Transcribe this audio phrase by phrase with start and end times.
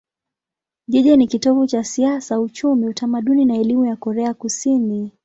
[0.87, 5.11] Jiji ni kitovu cha siasa, uchumi, utamaduni na elimu ya Korea Kusini.